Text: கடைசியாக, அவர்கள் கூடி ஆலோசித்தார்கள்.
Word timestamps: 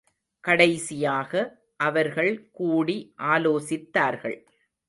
கடைசியாக, 0.43 1.33
அவர்கள் 1.77 2.49
கூடி 2.51 2.97
ஆலோசித்தார்கள். 3.17 4.37